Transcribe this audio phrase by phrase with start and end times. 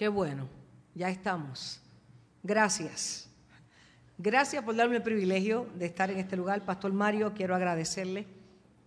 [0.00, 0.48] Qué bueno,
[0.94, 1.78] ya estamos.
[2.42, 3.28] Gracias.
[4.16, 6.64] Gracias por darme el privilegio de estar en este lugar.
[6.64, 8.26] Pastor Mario, quiero agradecerle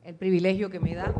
[0.03, 1.13] el privilegio que me da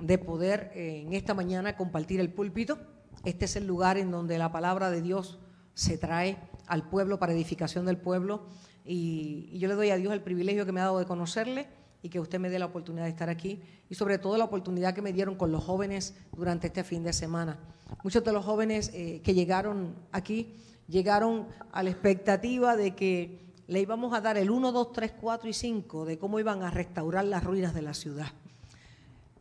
[0.00, 2.78] de poder eh, en esta mañana compartir el púlpito.
[3.26, 5.38] Este es el lugar en donde la palabra de Dios
[5.74, 8.46] se trae al pueblo para edificación del pueblo.
[8.86, 11.68] Y, y yo le doy a Dios el privilegio que me ha dado de conocerle
[12.04, 14.94] y que usted me dé la oportunidad de estar aquí y sobre todo la oportunidad
[14.94, 17.58] que me dieron con los jóvenes durante este fin de semana.
[18.02, 20.54] Muchos de los jóvenes eh, que llegaron aquí
[20.86, 25.48] llegaron a la expectativa de que le íbamos a dar el 1, 2, 3, 4
[25.48, 28.26] y 5 de cómo iban a restaurar las ruinas de la ciudad.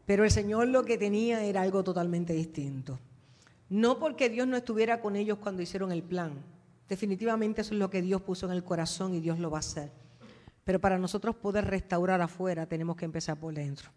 [0.05, 2.97] Pero el Señor lo que tenía era algo totalmente distinto.
[3.67, 6.31] No porque Dios no estuviera con ellos cuando hicieron el plan.
[6.87, 9.59] Definitivamente eso es lo que Dios puso en el corazón y Dios lo va a
[9.59, 10.02] hacer
[10.63, 13.89] pero para nosotros poder restaurar afuera tenemos que empezar por dentro.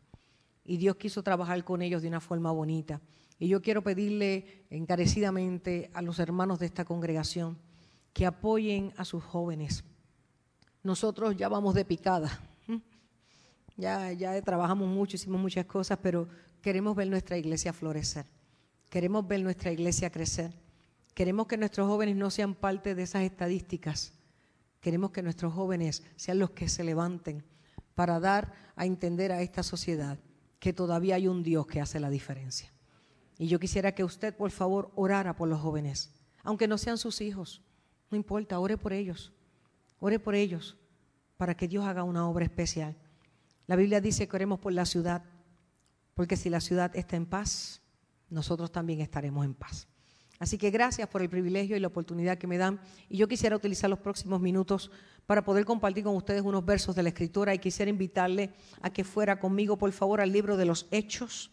[0.64, 3.00] Y Dios quiso trabajar con ellos de una forma bonita.
[3.38, 7.58] Y yo quiero pedirle encarecidamente a los hermanos de esta congregación
[8.12, 9.84] que apoyen a sus jóvenes.
[10.82, 12.40] Nosotros ya vamos de picada.
[13.78, 16.26] Ya, ya trabajamos mucho, hicimos muchas cosas, pero
[16.62, 18.24] queremos ver nuestra iglesia florecer.
[18.88, 20.50] Queremos ver nuestra iglesia crecer.
[21.12, 24.15] Queremos que nuestros jóvenes no sean parte de esas estadísticas
[24.80, 27.44] Queremos que nuestros jóvenes sean los que se levanten
[27.94, 30.18] para dar a entender a esta sociedad
[30.58, 32.72] que todavía hay un Dios que hace la diferencia.
[33.38, 37.20] Y yo quisiera que usted, por favor, orara por los jóvenes, aunque no sean sus
[37.20, 37.62] hijos,
[38.10, 39.32] no importa, ore por ellos,
[39.98, 40.78] ore por ellos,
[41.36, 42.96] para que Dios haga una obra especial.
[43.66, 45.22] La Biblia dice que oremos por la ciudad,
[46.14, 47.82] porque si la ciudad está en paz,
[48.30, 49.88] nosotros también estaremos en paz.
[50.38, 52.78] Así que gracias por el privilegio y la oportunidad que me dan.
[53.08, 54.90] Y yo quisiera utilizar los próximos minutos
[55.24, 59.02] para poder compartir con ustedes unos versos de la Escritura y quisiera invitarle a que
[59.02, 61.50] fuera conmigo, por favor, al libro de los Hechos.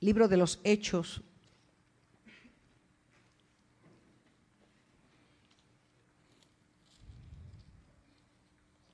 [0.00, 1.22] Libro de los Hechos.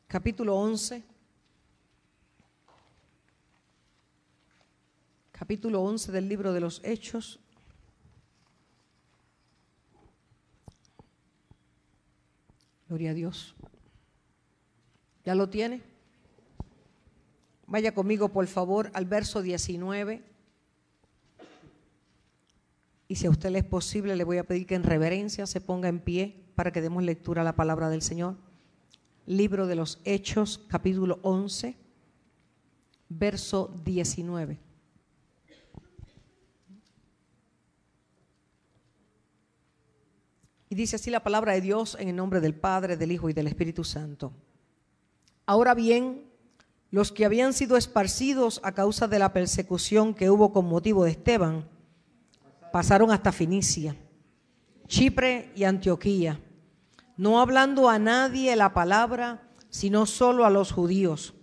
[0.06, 1.02] Capítulo 11.
[5.32, 7.41] Capítulo 11 del libro de los Hechos.
[12.92, 13.54] Gloria a Dios.
[15.24, 15.80] ¿Ya lo tiene?
[17.66, 20.22] Vaya conmigo, por favor, al verso 19.
[23.08, 25.62] Y si a usted le es posible, le voy a pedir que en reverencia se
[25.62, 28.36] ponga en pie para que demos lectura a la palabra del Señor.
[29.24, 31.74] Libro de los Hechos, capítulo 11,
[33.08, 34.58] verso 19.
[40.72, 43.34] Y dice así la palabra de Dios en el nombre del Padre, del Hijo y
[43.34, 44.32] del Espíritu Santo.
[45.44, 46.24] Ahora bien,
[46.90, 51.10] los que habían sido esparcidos a causa de la persecución que hubo con motivo de
[51.10, 51.68] Esteban,
[52.72, 53.94] pasaron hasta Finicia,
[54.86, 56.40] Chipre y Antioquía,
[57.18, 61.34] no hablando a nadie la palabra, sino solo a los judíos.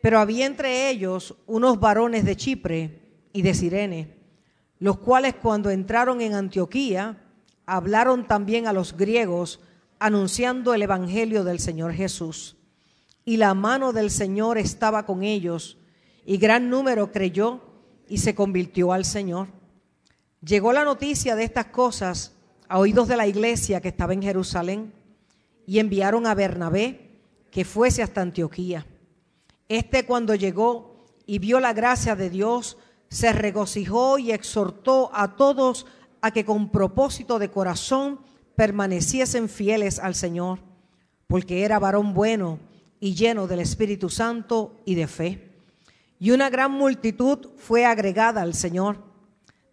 [0.00, 4.18] Pero había entre ellos unos varones de Chipre y de Sirene,
[4.78, 7.24] los cuales cuando entraron en Antioquía,
[7.66, 9.60] hablaron también a los griegos
[9.98, 12.56] anunciando el Evangelio del Señor Jesús.
[13.24, 15.78] Y la mano del Señor estaba con ellos,
[16.24, 17.60] y gran número creyó
[18.08, 19.48] y se convirtió al Señor.
[20.40, 22.36] Llegó la noticia de estas cosas
[22.68, 24.92] a oídos de la iglesia que estaba en Jerusalén,
[25.66, 27.18] y enviaron a Bernabé
[27.50, 28.86] que fuese hasta Antioquía.
[29.68, 32.78] Este cuando llegó y vio la gracia de Dios,
[33.08, 35.86] se regocijó y exhortó a todos
[36.20, 38.20] a que con propósito de corazón
[38.54, 40.60] permaneciesen fieles al Señor,
[41.26, 42.58] porque era varón bueno
[43.00, 45.52] y lleno del Espíritu Santo y de fe.
[46.18, 48.98] Y una gran multitud fue agregada al Señor.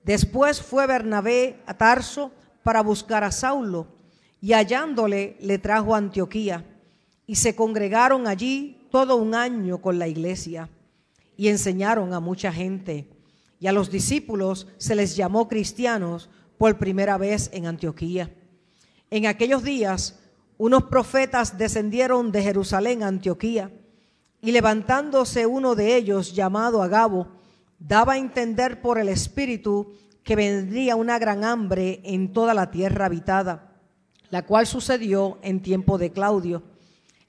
[0.04, 2.32] Después fue Bernabé a Tarso
[2.64, 3.88] para buscar a Saulo,
[4.42, 6.66] y hallándole le trajo a Antioquía,
[7.26, 10.70] y se congregaron allí todo un año con la iglesia,
[11.38, 13.08] y enseñaron a mucha gente
[13.64, 16.30] y a los discípulos se les llamó cristianos
[16.64, 18.34] por primera vez en Antioquía.
[19.12, 20.18] En aquellos días,
[20.58, 23.70] unos profetas descendieron de Jerusalén a Antioquía
[24.40, 27.28] y levantándose uno de ellos llamado Agabo,
[27.80, 29.92] daba a entender por el Espíritu
[30.24, 33.74] que vendría una gran hambre en toda la tierra habitada,
[34.30, 36.64] la cual sucedió en tiempo de Claudio.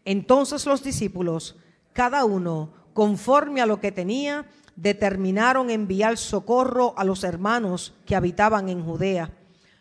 [0.04, 1.56] Entonces los discípulos,
[1.92, 8.68] cada uno conforme a lo que tenía, determinaron enviar socorro a los hermanos que habitaban
[8.68, 9.30] en Judea,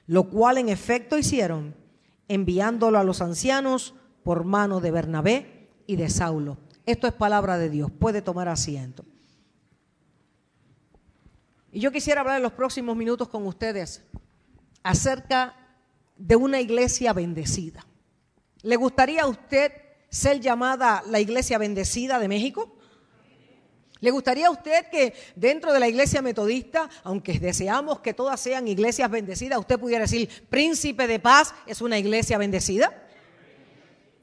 [0.08, 1.76] lo cual en efecto hicieron,
[2.28, 6.58] enviándolo a los ancianos por mano de Bernabé y de Saulo.
[6.86, 9.06] Esto es palabra de Dios, puede tomar asiento.
[11.72, 14.04] Y yo quisiera hablar en los próximos minutos con ustedes
[14.84, 15.56] acerca
[16.18, 17.86] de una iglesia bendecida.
[18.62, 19.72] ¿Le gustaría a usted
[20.10, 22.78] ser llamada la iglesia bendecida de México?
[24.04, 28.68] ¿Le gustaría a usted que dentro de la iglesia metodista, aunque deseamos que todas sean
[28.68, 33.08] iglesias bendecidas, usted pudiera decir, príncipe de paz es una iglesia bendecida?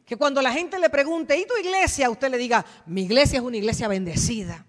[0.05, 2.11] Que cuando la gente le pregunte, ¿y tu iglesia?
[2.11, 4.67] Usted le diga, mi iglesia es una iglesia bendecida.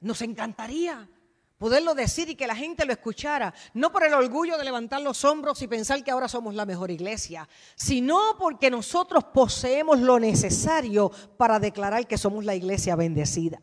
[0.00, 1.08] Nos encantaría
[1.56, 5.24] poderlo decir y que la gente lo escuchara, no por el orgullo de levantar los
[5.24, 11.10] hombros y pensar que ahora somos la mejor iglesia, sino porque nosotros poseemos lo necesario
[11.38, 13.58] para declarar que somos la iglesia bendecida.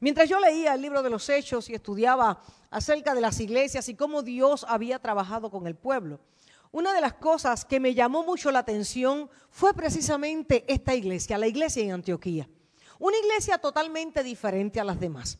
[0.00, 3.94] Mientras yo leía el libro de los Hechos y estudiaba acerca de las iglesias y
[3.94, 6.20] cómo Dios había trabajado con el pueblo,
[6.72, 11.46] una de las cosas que me llamó mucho la atención fue precisamente esta iglesia, la
[11.46, 12.48] iglesia en Antioquía.
[12.98, 15.38] Una iglesia totalmente diferente a las demás.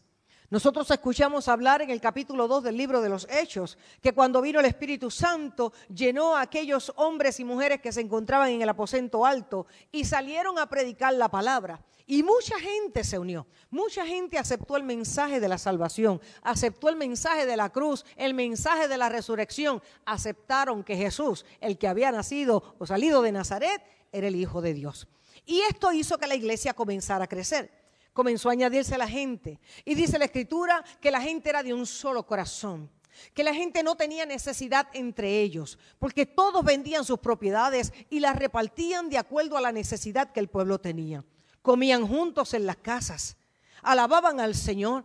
[0.50, 4.60] Nosotros escuchamos hablar en el capítulo 2 del libro de los Hechos que cuando vino
[4.60, 9.26] el Espíritu Santo llenó a aquellos hombres y mujeres que se encontraban en el aposento
[9.26, 11.80] alto y salieron a predicar la palabra.
[12.06, 16.96] Y mucha gente se unió, mucha gente aceptó el mensaje de la salvación, aceptó el
[16.96, 22.12] mensaje de la cruz, el mensaje de la resurrección, aceptaron que Jesús, el que había
[22.12, 25.08] nacido o salido de Nazaret, era el Hijo de Dios.
[25.46, 27.84] Y esto hizo que la iglesia comenzara a crecer
[28.14, 29.60] comenzó a añadirse la gente.
[29.84, 32.88] Y dice la escritura que la gente era de un solo corazón,
[33.34, 38.36] que la gente no tenía necesidad entre ellos, porque todos vendían sus propiedades y las
[38.36, 41.24] repartían de acuerdo a la necesidad que el pueblo tenía.
[41.64, 43.38] Comían juntos en las casas,
[43.82, 45.04] alababan al Señor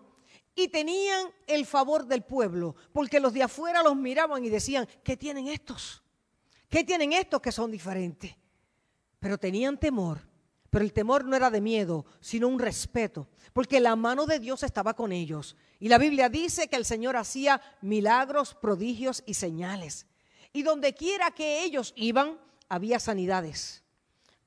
[0.54, 5.16] y tenían el favor del pueblo, porque los de afuera los miraban y decían, ¿qué
[5.16, 6.04] tienen estos?
[6.68, 8.36] ¿Qué tienen estos que son diferentes?
[9.20, 10.30] Pero tenían temor
[10.70, 14.64] pero el temor no era de miedo, sino un respeto, porque la mano de Dios
[14.64, 15.56] estaba con ellos.
[15.80, 20.06] Y la Biblia dice que el Señor hacía milagros, prodigios y señales.
[20.54, 23.84] Y donde quiera que ellos iban, había sanidades.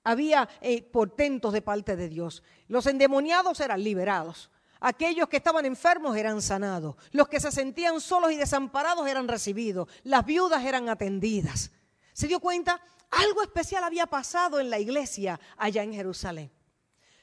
[0.05, 2.43] Había eh, portentos de parte de Dios.
[2.69, 4.51] Los endemoniados eran liberados.
[4.81, 6.97] Aquellos que estaban enfermos eran sanados.
[7.13, 9.89] Los que se sentían solos y desamparados eran recibidos.
[10.03, 11.71] Las viudas eran atendidas.
[12.13, 12.81] ¿Se dio cuenta?
[13.11, 16.51] Algo especial había pasado en la iglesia allá en Jerusalén.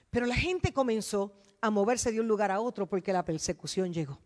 [0.10, 4.20] Pero la gente comenzó a moverse de un lugar a otro porque la persecución llegó.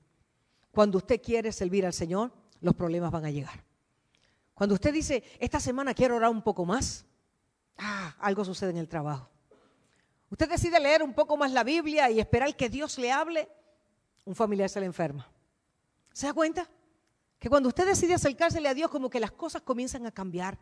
[0.72, 3.64] Cuando usted quiere servir al Señor, los problemas van a llegar.
[4.54, 7.06] Cuando usted dice, esta semana quiero orar un poco más,
[7.78, 9.30] ah, algo sucede en el trabajo.
[10.30, 13.48] Usted decide leer un poco más la Biblia y esperar que Dios le hable,
[14.26, 15.30] un familiar se le enferma.
[16.12, 16.70] ¿Se da cuenta?
[17.38, 20.58] Que cuando usted decide acercársele a Dios, como que las cosas comienzan a cambiar.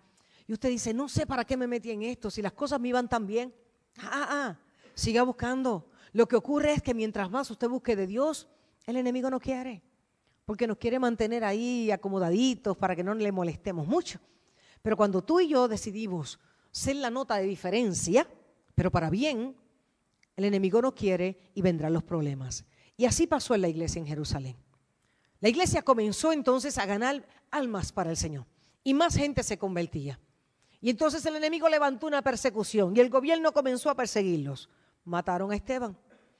[0.48, 2.90] Y usted dice, no sé para qué me metí en esto, si las cosas me
[2.90, 3.54] iban tan bien.
[4.00, 4.60] Ah, ah, ah,
[4.94, 5.88] siga buscando.
[6.12, 8.50] Lo que ocurre es que mientras más usted busque de Dios,
[8.86, 9.84] el enemigo no quiere.
[10.46, 14.20] Porque nos quiere mantener ahí acomodaditos para que no le molestemos mucho.
[14.82, 16.40] Pero cuando tú y yo decidimos
[16.72, 18.28] ser la nota de diferencia,
[18.76, 19.56] pero para bien,
[20.36, 22.66] el enemigo no quiere y vendrán los problemas.
[22.98, 24.56] Y así pasó en la iglesia en Jerusalén.
[25.40, 28.46] La iglesia comenzó entonces a ganar almas para el Señor
[28.84, 30.20] y más gente se convertía.
[30.80, 34.70] Y entonces el enemigo levantó una persecución y el gobierno comenzó a perseguirlos.
[35.04, 35.98] Mataron a Esteban,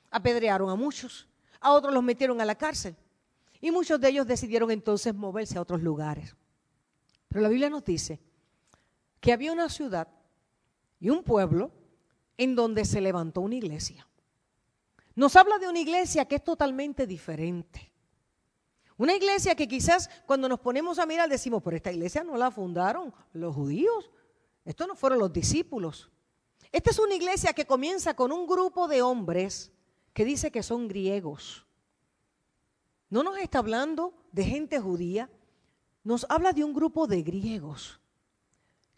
[0.10, 1.28] apedrearon a muchos,
[1.60, 2.96] a otros los metieron a la cárcel.
[3.60, 6.36] Y muchos de ellos decidieron entonces moverse a otros lugares.
[7.28, 8.20] Pero la Biblia nos dice
[9.20, 10.08] que había una ciudad
[11.02, 11.72] y un pueblo
[12.38, 14.08] en donde se levantó una iglesia.
[15.16, 17.92] Nos habla de una iglesia que es totalmente diferente.
[18.98, 22.52] Una iglesia que quizás cuando nos ponemos a mirar decimos, pero esta iglesia no la
[22.52, 24.12] fundaron los judíos,
[24.64, 26.12] estos no fueron los discípulos.
[26.72, 29.72] Esta es una iglesia que comienza con un grupo de hombres
[30.14, 31.66] que dice que son griegos.
[33.10, 35.30] No nos está hablando de gente judía,
[36.04, 38.01] nos habla de un grupo de griegos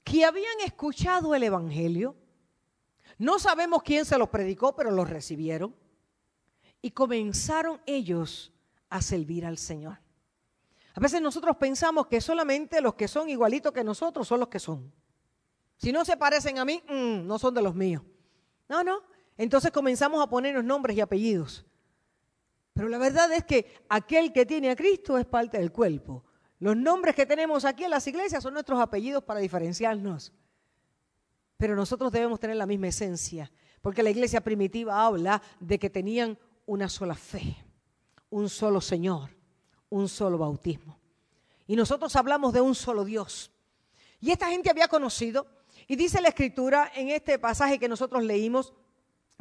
[0.03, 2.15] que habían escuchado el Evangelio.
[3.17, 5.75] No sabemos quién se los predicó, pero los recibieron.
[6.81, 8.51] Y comenzaron ellos
[8.89, 9.99] a servir al Señor.
[10.95, 14.59] A veces nosotros pensamos que solamente los que son igualitos que nosotros son los que
[14.59, 14.93] son.
[15.77, 18.03] Si no se parecen a mí, mm, no son de los míos.
[18.69, 19.01] No, no.
[19.37, 21.65] Entonces comenzamos a ponernos nombres y apellidos.
[22.73, 26.23] Pero la verdad es que aquel que tiene a Cristo es parte del cuerpo.
[26.63, 30.31] Los nombres que tenemos aquí en las iglesias son nuestros apellidos para diferenciarnos.
[31.57, 33.51] Pero nosotros debemos tener la misma esencia,
[33.81, 37.57] porque la iglesia primitiva habla de que tenían una sola fe,
[38.29, 39.31] un solo Señor,
[39.89, 40.97] un solo bautismo.
[41.67, 43.51] Y nosotros hablamos de un solo Dios.
[44.21, 45.45] Y esta gente había conocido
[45.85, 48.73] y dice la escritura en este pasaje que nosotros leímos,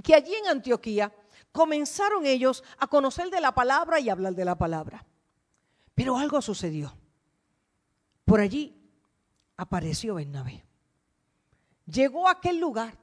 [0.02, 1.14] que allí en Antioquía
[1.52, 5.06] comenzaron ellos a conocer de la palabra y hablar de la palabra.
[5.94, 6.92] Pero algo sucedió.
[8.24, 8.74] Por allí
[9.56, 10.64] apareció Bernabé.
[11.86, 12.96] Llegó a aquel lugar.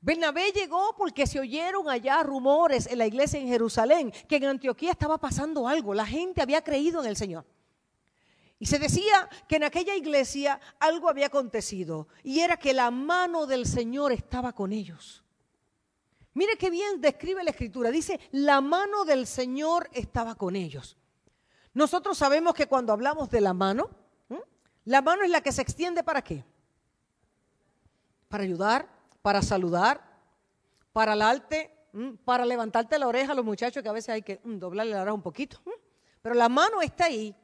[0.00, 4.90] Bernabé llegó porque se oyeron allá rumores en la iglesia en Jerusalén que en Antioquía
[4.90, 5.94] estaba pasando algo.
[5.94, 7.46] La gente había creído en el Señor.
[8.58, 13.46] Y se decía que en aquella iglesia algo había acontecido y era que la mano
[13.46, 15.24] del Señor estaba con ellos.
[16.34, 17.90] Mire qué bien describe la escritura.
[17.90, 20.96] Dice, la mano del Señor estaba con ellos.
[21.72, 23.90] Nosotros sabemos que cuando hablamos de la mano,
[24.84, 26.44] la mano es la que se extiende para qué?
[28.28, 28.88] Para ayudar,
[29.22, 30.02] para saludar,
[30.92, 31.70] para alarte,
[32.24, 35.14] para levantarte la oreja a los muchachos que a veces hay que doblarle la oreja
[35.14, 35.60] un poquito.
[36.20, 37.34] Pero la mano está ahí.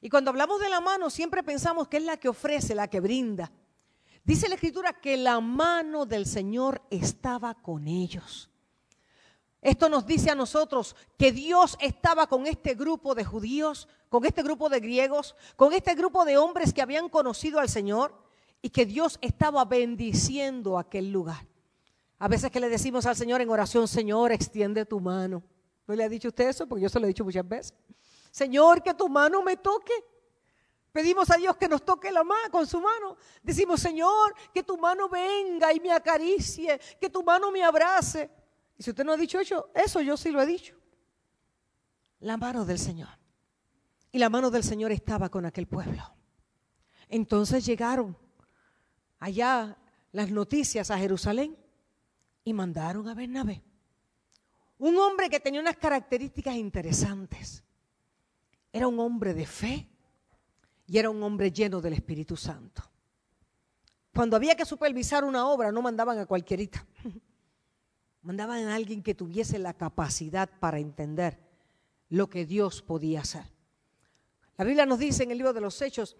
[0.00, 3.00] Y cuando hablamos de la mano siempre pensamos que es la que ofrece, la que
[3.00, 3.50] brinda.
[4.22, 8.50] Dice la escritura que la mano del Señor estaba con ellos.
[9.64, 14.42] Esto nos dice a nosotros que Dios estaba con este grupo de judíos, con este
[14.42, 18.14] grupo de griegos, con este grupo de hombres que habían conocido al Señor
[18.60, 21.46] y que Dios estaba bendiciendo aquel lugar.
[22.18, 25.42] A veces que le decimos al Señor en oración, Señor, extiende tu mano.
[25.86, 26.66] ¿No le ha dicho usted eso?
[26.66, 27.72] Porque yo se lo he dicho muchas veces.
[28.30, 29.94] Señor, que tu mano me toque.
[30.92, 33.16] Pedimos a Dios que nos toque la mano con su mano.
[33.42, 38.43] Decimos, Señor, que tu mano venga y me acaricie, que tu mano me abrace.
[38.76, 40.76] Y si usted no ha dicho eso, eso yo sí lo he dicho.
[42.20, 43.10] La mano del Señor.
[44.10, 46.02] Y la mano del Señor estaba con aquel pueblo.
[47.08, 48.16] Entonces llegaron
[49.18, 49.76] allá
[50.12, 51.56] las noticias a Jerusalén
[52.44, 53.62] y mandaron a Bernabé.
[54.78, 57.62] Un hombre que tenía unas características interesantes.
[58.72, 59.88] Era un hombre de fe
[60.86, 62.82] y era un hombre lleno del Espíritu Santo.
[64.12, 66.86] Cuando había que supervisar una obra, no mandaban a cualquierita.
[68.24, 71.38] Mandaban a alguien que tuviese la capacidad para entender
[72.08, 73.44] lo que Dios podía hacer.
[74.56, 76.16] La Biblia nos dice en el libro de los Hechos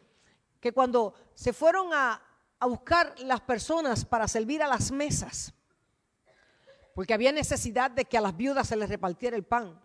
[0.61, 2.23] que cuando se fueron a,
[2.59, 5.55] a buscar las personas para servir a las mesas,
[6.95, 9.81] porque había necesidad de que a las viudas se les repartiera el pan,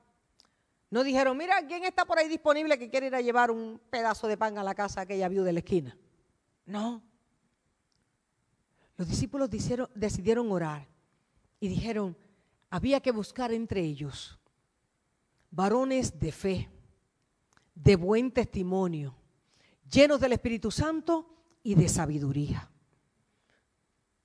[0.89, 4.27] no dijeron, mira, ¿quién está por ahí disponible que quiere ir a llevar un pedazo
[4.27, 5.97] de pan a la casa que ella vio de la esquina?
[6.65, 7.01] No.
[8.97, 10.85] Los discípulos decidieron orar
[11.59, 12.17] y dijeron,
[12.69, 14.39] había que buscar entre ellos
[15.51, 16.69] varones de fe,
[17.73, 19.15] de buen testimonio,
[19.89, 21.25] llenos del Espíritu Santo
[21.63, 22.69] y de sabiduría.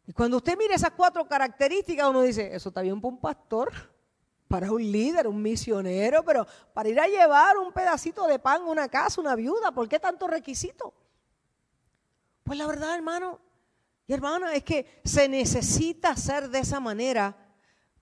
[0.07, 3.73] Y cuando usted mira esas cuatro características, uno dice, eso está bien para un pastor,
[4.49, 8.67] para un líder, un misionero, pero para ir a llevar un pedacito de pan a
[8.67, 10.93] una casa, una viuda, ¿por qué tanto requisito?
[12.43, 13.41] Pues la verdad, hermano
[14.07, 17.37] y hermana, es que se necesita hacer de esa manera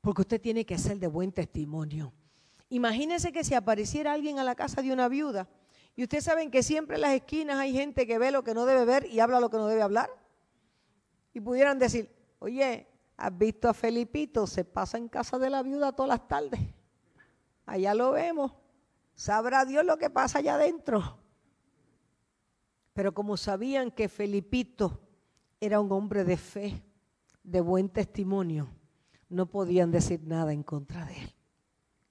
[0.01, 2.13] porque usted tiene que ser de buen testimonio.
[2.69, 5.49] Imagínese que si apareciera alguien a la casa de una viuda,
[5.95, 8.65] y ustedes saben que siempre en las esquinas hay gente que ve lo que no
[8.65, 10.11] debe ver y habla lo que no debe hablar,
[11.33, 14.47] y pudieran decir, oye, ¿has visto a Felipito?
[14.47, 16.61] Se pasa en casa de la viuda todas las tardes.
[17.65, 18.53] Allá lo vemos.
[19.15, 21.19] Sabrá Dios lo que pasa allá adentro.
[22.93, 25.01] Pero como sabían que Felipito
[25.63, 26.83] era un hombre de fe,
[27.45, 28.69] de buen testimonio,
[29.29, 31.35] no podían decir nada en contra de él.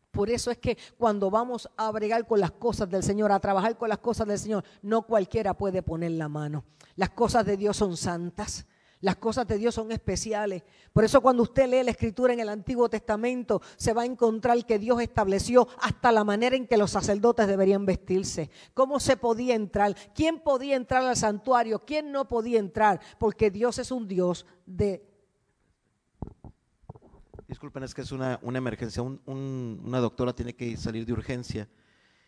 [0.09, 3.77] Por eso es que cuando vamos a bregar con las cosas del Señor, a trabajar
[3.77, 6.63] con las cosas del Señor, no cualquiera puede poner la mano.
[6.95, 8.65] Las cosas de Dios son santas.
[9.01, 10.63] Las cosas de Dios son especiales.
[10.93, 14.63] Por eso cuando usted lee la escritura en el Antiguo Testamento, se va a encontrar
[14.65, 18.51] que Dios estableció hasta la manera en que los sacerdotes deberían vestirse.
[18.75, 23.79] Cómo se podía entrar, quién podía entrar al santuario, quién no podía entrar, porque Dios
[23.79, 25.07] es un Dios de
[27.47, 29.01] Disculpen, es que es una, emergencia.
[29.01, 31.67] una doctora tiene que salir de urgencia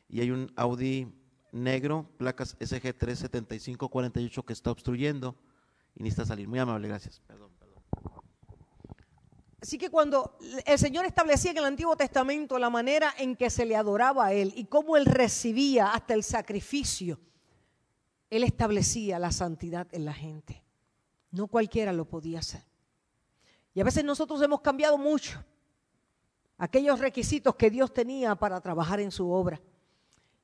[0.10, 1.08] y hay un Audi
[1.53, 5.38] negro, placas SG 37548 que está obstruyendo
[5.96, 6.48] y necesita salir.
[6.48, 7.22] Muy amable, gracias.
[7.28, 7.74] Perdón, perdón.
[9.62, 13.66] Así que cuando el Señor establecía en el Antiguo Testamento la manera en que se
[13.66, 17.20] le adoraba a Él y cómo Él recibía hasta el sacrificio,
[18.30, 20.62] Él establecía la santidad en la gente.
[21.32, 22.62] No cualquiera lo podía hacer.
[23.74, 25.44] Y a veces nosotros hemos cambiado mucho
[26.58, 29.62] aquellos requisitos que Dios tenía para trabajar en su obra.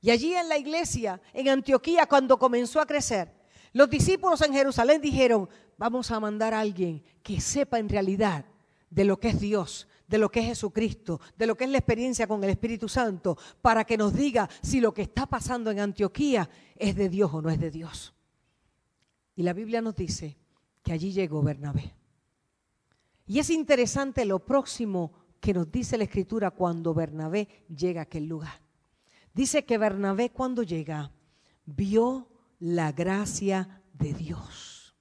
[0.01, 3.38] Y allí en la iglesia, en Antioquía, cuando comenzó a crecer,
[3.73, 8.45] los discípulos en Jerusalén dijeron, vamos a mandar a alguien que sepa en realidad
[8.89, 11.77] de lo que es Dios, de lo que es Jesucristo, de lo que es la
[11.77, 15.79] experiencia con el Espíritu Santo, para que nos diga si lo que está pasando en
[15.79, 18.13] Antioquía es de Dios o no es de Dios.
[19.35, 20.37] Y la Biblia nos dice
[20.81, 21.93] que allí llegó Bernabé.
[23.27, 28.25] Y es interesante lo próximo que nos dice la escritura cuando Bernabé llega a aquel
[28.25, 28.61] lugar.
[29.33, 31.11] Dice que Bernabé cuando llega
[31.65, 32.27] vio
[32.59, 34.95] la gracia de Dios.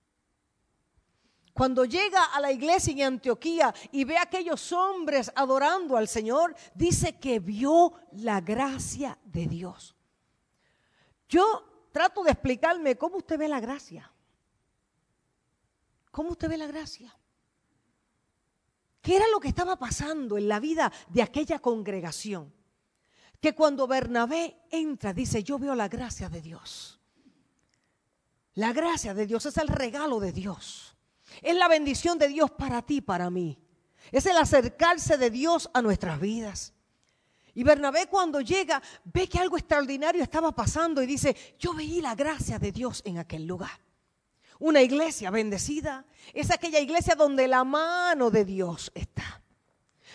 [1.53, 6.55] Cuando llega a la iglesia en Antioquía y ve a aquellos hombres adorando al Señor,
[6.75, 9.97] dice que vio la gracia de Dios.
[11.29, 14.09] Yo trato de explicarme cómo usted ve la gracia.
[16.13, 17.13] ¿Cómo usted ve la gracia?
[19.03, 22.55] ¿Qué era lo que estaba pasando en la vida de aquella congregación?
[23.41, 26.98] Que cuando Bernabé entra, dice, yo veo la gracia de Dios.
[28.59, 30.97] La gracia de Dios es el regalo de Dios.
[31.43, 33.57] Es la bendición de Dios para ti, para mí.
[34.11, 36.75] Es el acercarse de Dios a nuestras vidas.
[37.55, 42.17] Y Bernabé cuando llega ve que algo extraordinario estaba pasando y dice, yo veí la
[42.17, 43.79] gracia de Dios en aquel lugar.
[44.59, 49.41] Una iglesia bendecida es aquella iglesia donde la mano de Dios está.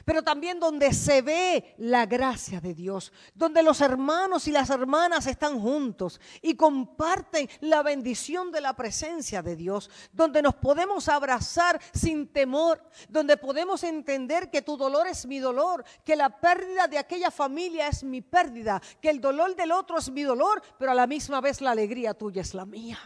[0.06, 5.28] Pero también donde se ve la gracia de Dios, donde los hermanos y las hermanas
[5.28, 11.80] están juntos y comparten la bendición de la presencia de Dios, donde nos podemos abrazar
[11.94, 16.98] sin temor, donde podemos entender que tu dolor es mi dolor, que la pérdida de
[16.98, 20.96] aquella familia es mi pérdida, que el dolor del otro es mi dolor, pero a
[20.96, 22.98] la misma vez la alegría tuya es la mía.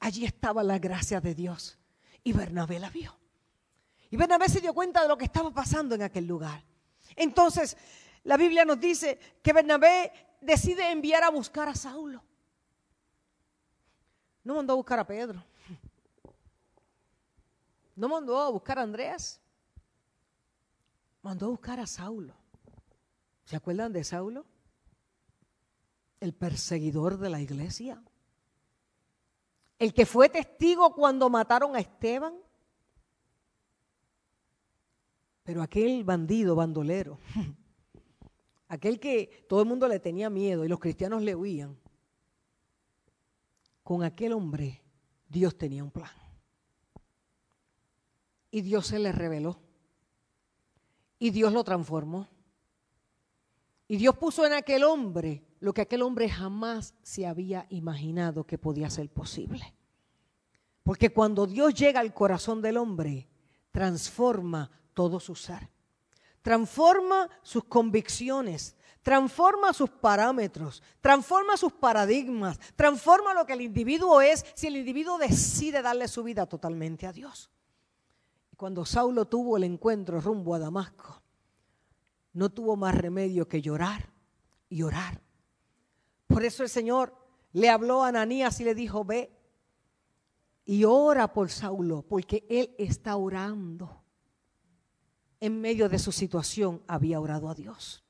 [0.00, 1.78] Allí estaba la gracia de Dios.
[2.22, 3.23] Y Bernabé la vio.
[4.10, 6.62] Y Bernabé se dio cuenta de lo que estaba pasando en aquel lugar.
[7.16, 7.76] Entonces,
[8.24, 12.22] la Biblia nos dice que Bernabé decide enviar a buscar a Saulo.
[14.42, 15.44] No mandó a buscar a Pedro.
[17.96, 19.40] No mandó a buscar a Andrés.
[21.22, 22.34] Mandó a buscar a Saulo.
[23.44, 24.44] ¿Se acuerdan de Saulo?
[26.20, 28.02] El perseguidor de la iglesia
[29.78, 32.34] el que fue testigo cuando mataron a Esteban.
[35.44, 37.18] Pero aquel bandido, bandolero,
[38.68, 41.78] aquel que todo el mundo le tenía miedo y los cristianos le huían,
[43.82, 44.82] con aquel hombre
[45.28, 46.10] Dios tenía un plan.
[48.50, 49.60] Y Dios se le reveló.
[51.18, 52.28] Y Dios lo transformó.
[53.86, 58.56] Y Dios puso en aquel hombre lo que aquel hombre jamás se había imaginado que
[58.56, 59.74] podía ser posible.
[60.82, 63.28] Porque cuando Dios llega al corazón del hombre,
[63.72, 65.68] transforma todo su ser.
[66.40, 74.44] Transforma sus convicciones, transforma sus parámetros, transforma sus paradigmas, transforma lo que el individuo es
[74.54, 77.50] si el individuo decide darle su vida totalmente a Dios.
[78.52, 81.22] Y cuando Saulo tuvo el encuentro rumbo a Damasco,
[82.32, 84.10] no tuvo más remedio que llorar
[84.68, 85.24] y orar
[86.26, 87.14] por eso el Señor
[87.52, 89.30] le habló a Ananías y le dijo, ve
[90.64, 94.03] y ora por Saulo, porque él está orando.
[95.40, 98.04] En medio de su situación había orado a Dios.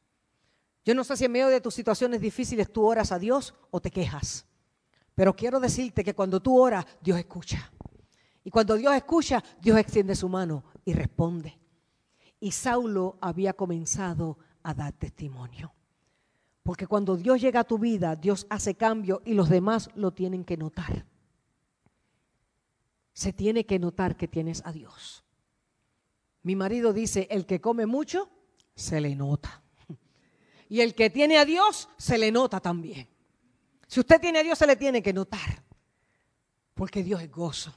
[0.85, 3.81] Yo no sé si en medio de tus situaciones difíciles tú oras a Dios o
[3.81, 4.47] te quejas.
[5.15, 7.73] Pero quiero decirte que cuando tú oras, Dios escucha.
[8.43, 11.59] Y cuando Dios escucha, Dios extiende su mano y responde.
[12.41, 15.73] Y Saulo había comenzado a dar testimonio.
[16.63, 20.45] Porque cuando Dios llega a tu vida, Dios hace cambio y los demás lo tienen
[20.45, 21.07] que notar.
[23.15, 25.24] Se tiene que notar que tienes a Dios.
[26.45, 28.31] Mi marido dice, el que come mucho,
[28.75, 29.63] se le nota.
[30.69, 33.07] Y el que tiene a Dios, se le nota también.
[33.87, 35.63] Si usted tiene a Dios, se le tiene que notar.
[36.73, 37.73] Porque Dios es gozo,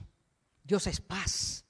[0.63, 1.67] Dios es paz,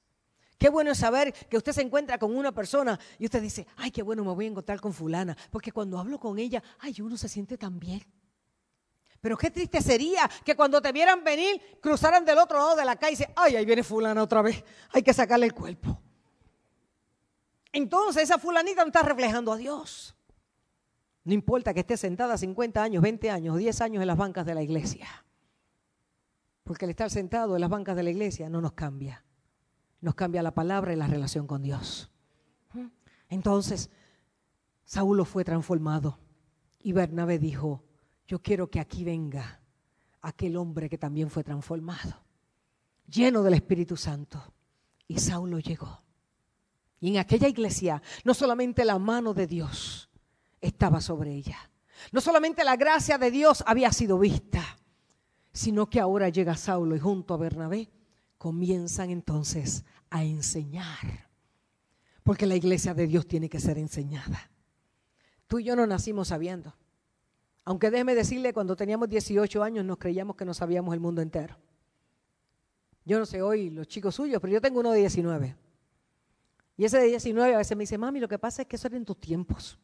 [0.58, 3.92] Qué bueno es saber que usted se encuentra con una persona y usted dice, ay,
[3.92, 7.16] qué bueno me voy a encontrar con fulana, porque cuando hablo con ella, ay, uno
[7.16, 8.04] se siente tan bien.
[9.22, 12.96] Pero qué triste sería que cuando te vieran venir, cruzaran del otro lado de la
[12.96, 16.02] calle y dicen, ay, ahí viene fulana otra vez, hay que sacarle el cuerpo.
[17.72, 20.16] Entonces esa fulanita no está reflejando a Dios.
[21.24, 24.56] No importa que esté sentada 50 años, 20 años, 10 años en las bancas de
[24.56, 25.08] la iglesia.
[26.64, 29.24] Porque el estar sentado en las bancas de la iglesia no nos cambia
[30.02, 32.10] nos cambia la palabra y la relación con Dios.
[33.30, 33.90] Entonces,
[34.86, 36.20] Saulo fue transformado
[36.80, 37.84] y Bernabé dijo,
[38.26, 39.62] yo quiero que aquí venga
[40.22, 42.24] aquel hombre que también fue transformado,
[43.08, 44.54] lleno del Espíritu Santo.
[45.10, 46.04] Y Saulo llegó.
[47.00, 50.10] Y en aquella iglesia no solamente la mano de Dios
[50.60, 51.58] estaba sobre ella,
[52.12, 54.64] no solamente la gracia de Dios había sido vista,
[55.52, 57.90] sino que ahora llega Saulo y junto a Bernabé
[58.38, 61.28] comienzan entonces a enseñar.
[62.24, 64.52] Porque la iglesia de Dios tiene que ser enseñada.
[65.48, 66.76] Tú y yo no nacimos sabiendo.
[67.64, 71.58] Aunque déjeme decirle, cuando teníamos 18 años nos creíamos que no sabíamos el mundo entero.
[73.06, 75.56] Yo no sé hoy los chicos suyos, pero yo tengo uno de 19.
[76.78, 78.88] Y ese de 19 a veces me dice, mami, lo que pasa es que eso
[78.88, 79.80] era en tus tiempos.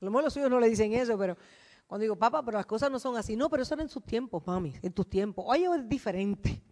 [0.00, 1.36] A lo mejor los suyos no le dicen eso, pero
[1.88, 3.34] Cuando digo, papá, pero las cosas no son así.
[3.34, 5.44] No, pero eso era en sus tiempos, mami, en tus tiempos.
[5.48, 6.62] Hoy es diferente.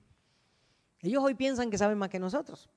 [1.00, 2.70] Ellos hoy piensan que saben más que nosotros.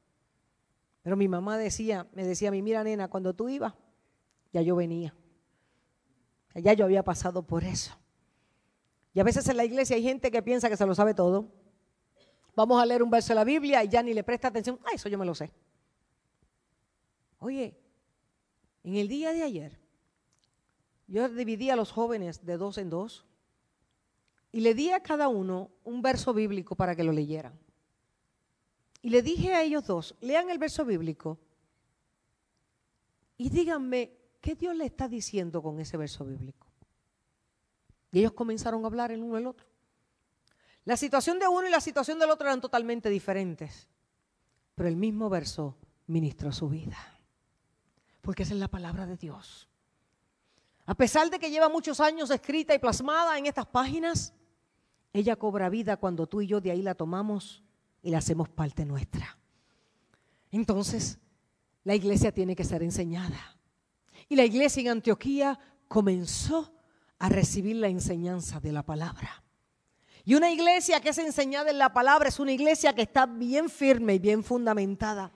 [1.03, 3.73] Pero mi mamá decía, me decía a mí, mira nena, cuando tú ibas,
[4.51, 5.13] ya yo venía.
[6.55, 7.95] Ya yo había pasado por eso.
[9.13, 11.51] Y a veces en la iglesia hay gente que piensa que se lo sabe todo.
[12.59, 14.77] Vamos a leer un verso de la Biblia y ya ni le presta atención.
[14.83, 15.49] Ah, eso yo me lo sé.
[17.37, 17.79] Oye,
[18.83, 19.79] en el día de ayer,
[21.07, 23.25] yo dividí a los jóvenes de dos en dos
[24.51, 27.57] y le di a cada uno un verso bíblico para que lo leyeran.
[29.01, 31.39] Y le dije a ellos dos, lean el verso bíblico
[33.37, 36.67] y díganme qué Dios le está diciendo con ese verso bíblico.
[38.11, 39.68] Y ellos comenzaron a hablar el uno el otro.
[40.89, 43.87] La situación de uno y la situación del otro eran totalmente diferentes,
[44.73, 46.97] pero el mismo verso ministró su vida,
[48.21, 49.69] porque esa es la palabra de Dios.
[50.87, 54.33] A pesar de que lleva muchos años escrita y plasmada en estas páginas,
[55.13, 57.61] ella cobra vida cuando tú y yo de ahí la tomamos
[58.01, 59.37] y la hacemos parte nuestra.
[60.49, 61.19] Entonces,
[61.83, 63.59] la iglesia tiene que ser enseñada.
[64.27, 66.73] Y la iglesia en Antioquía comenzó
[67.19, 69.43] a recibir la enseñanza de la palabra.
[70.29, 73.67] Y una iglesia que es enseñada en la palabra es una iglesia que está bien
[73.67, 75.31] firme y bien fundamentada.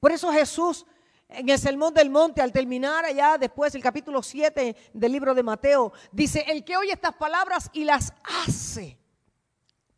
[0.00, 0.86] Por eso Jesús
[1.28, 5.42] en el Sermón del Monte, al terminar allá después el capítulo 7 del libro de
[5.42, 8.14] Mateo, dice, el que oye estas palabras y las
[8.46, 8.98] hace,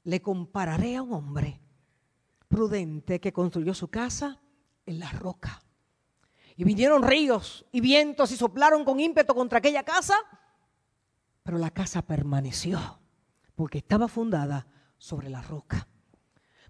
[0.03, 1.61] le compararé a un hombre
[2.49, 4.40] prudente que construyó su casa
[4.85, 5.62] en la roca.
[6.57, 10.16] Y vinieron ríos y vientos y soplaron con ímpetu contra aquella casa,
[11.44, 12.99] pero la casa permaneció
[13.55, 14.67] porque estaba fundada
[14.99, 15.87] sobre la roca.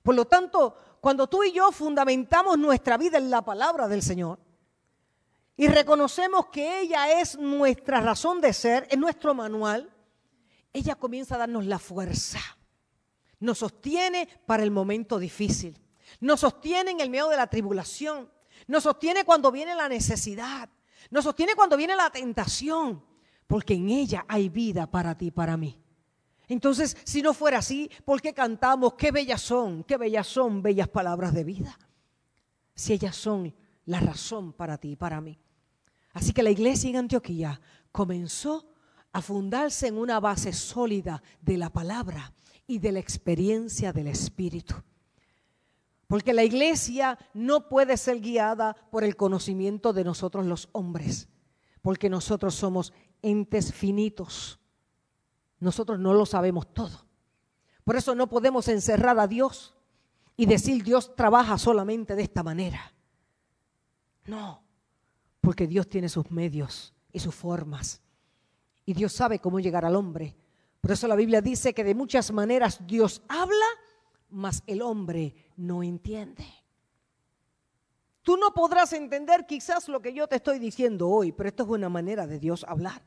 [0.03, 4.39] Por lo tanto, cuando tú y yo fundamentamos nuestra vida en la palabra del Señor
[5.57, 9.91] y reconocemos que ella es nuestra razón de ser, es nuestro manual,
[10.73, 12.41] ella comienza a darnos la fuerza
[13.45, 15.79] nos sostiene para el momento difícil.
[16.21, 18.31] Nos sostiene en el medio de la tribulación.
[18.67, 20.69] Nos sostiene cuando viene la necesidad.
[21.11, 23.05] Nos sostiene cuando viene la tentación.
[23.47, 25.79] Porque en ella hay vida para ti y para mí.
[26.49, 28.95] Entonces, si no fuera así, ¿por qué cantamos?
[28.95, 31.79] Qué bellas son, qué bellas son, bellas palabras de vida.
[32.75, 33.55] Si ellas son
[33.87, 35.39] la razón para ti y para mí.
[36.13, 38.67] Así que la iglesia en Antioquía comenzó
[39.13, 42.33] a fundarse en una base sólida de la palabra
[42.67, 44.75] y de la experiencia del Espíritu.
[46.07, 51.29] Porque la iglesia no puede ser guiada por el conocimiento de nosotros los hombres,
[51.83, 54.59] porque nosotros somos entes finitos.
[55.65, 57.05] Nosotros no lo sabemos todo.
[57.83, 59.75] Por eso no podemos encerrar a Dios
[60.37, 62.93] y decir Dios trabaja solamente de esta manera.
[64.27, 64.63] No,
[65.41, 68.01] porque Dios tiene sus medios y sus formas.
[68.87, 70.37] Y Dios sabe cómo llegar al hombre
[70.85, 73.65] por eso la Biblia dice que de muchas maneras Dios habla,
[74.29, 76.45] mas el hombre no entiende.
[78.21, 81.71] Tú no podrás entender quizás lo que yo te estoy diciendo hoy, pero esto es
[81.71, 83.01] una manera de Dios hablar.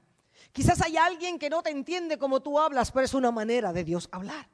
[0.52, 3.84] Quizás hay alguien que no te entiende como tú hablas, pero es una manera de
[3.84, 4.50] Dios hablar.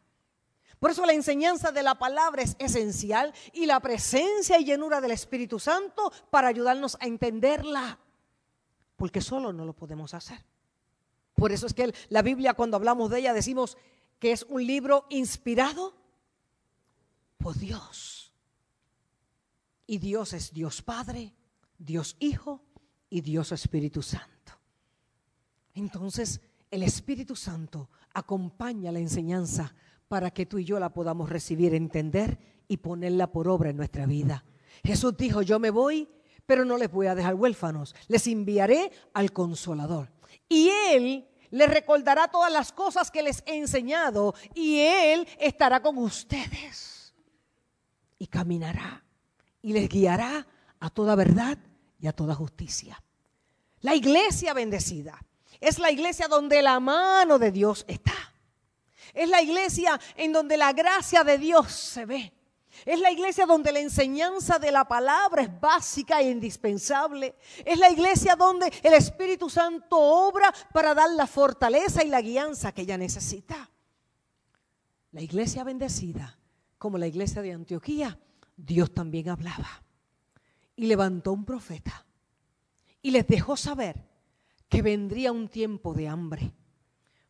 [0.80, 5.12] Por eso la enseñanza de la palabra es esencial y la presencia y llenura del
[5.12, 8.00] Espíritu Santo para ayudarnos a entenderla,
[8.98, 10.44] porque solo no lo podemos hacer.
[11.36, 13.78] Por eso es que la Biblia cuando hablamos de ella decimos
[14.20, 15.96] que es un libro inspirado
[17.38, 18.34] por Dios.
[19.88, 21.34] Y Dios es Dios Padre,
[21.78, 22.62] Dios Hijo
[23.10, 24.33] y Dios Espíritu Santo.
[25.74, 29.76] Entonces, el Espíritu Santo acompaña la enseñanza
[30.08, 34.06] para que tú y yo la podamos recibir, entender y ponerla por obra en nuestra
[34.06, 34.44] vida.
[34.84, 36.08] Jesús dijo, yo me voy,
[36.46, 40.12] pero no les voy a dejar huérfanos, les enviaré al consolador
[40.50, 45.98] y Él les recordará todas las cosas que les he enseñado y Él estará con
[45.98, 47.14] ustedes
[48.18, 49.04] y caminará
[49.62, 50.48] y les guiará
[50.80, 51.58] a toda verdad
[52.00, 53.02] y a toda justicia.
[53.82, 55.24] La iglesia bendecida
[55.60, 58.13] es la iglesia donde la mano de Dios está.
[59.13, 62.34] Es la iglesia en donde la gracia de Dios se ve.
[62.86, 67.36] Es la iglesia donde la enseñanza de la palabra es básica e indispensable.
[67.63, 72.72] Es la iglesia donde el Espíritu Santo obra para dar la fortaleza y la guianza
[72.72, 73.70] que ella necesita.
[75.12, 76.39] La iglesia bendecida,
[76.80, 78.20] como la iglesia de Antioquía,
[78.58, 79.84] Dios también hablaba.
[80.76, 82.06] Y levantó un profeta
[83.04, 84.12] y les dejó saber
[84.74, 86.52] que vendría un tiempo de hambre.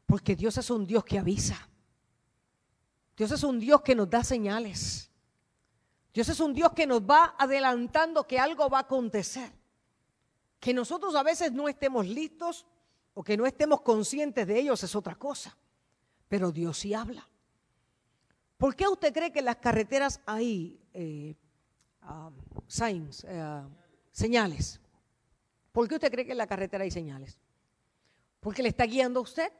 [0.06, 1.68] Porque Dios es un Dios que avisa.
[3.18, 5.12] Dios es un Dios que nos da señales.
[6.14, 9.52] Dios es un Dios que nos va adelantando que algo va a acontecer.
[10.58, 12.66] Que nosotros a veces no estemos listos,
[13.14, 15.58] o que no estemos conscientes de ellos es otra cosa.
[16.30, 17.28] Pero Dios sí habla.
[18.56, 21.36] ¿Por qué usted cree que en las carreteras hay eh,
[22.10, 22.34] um,
[22.68, 23.64] signs, eh,
[24.14, 24.80] señales?
[25.74, 27.38] ¿Por qué usted cree que en la carretera hay señales?
[28.40, 29.52] Porque le está guiando a usted.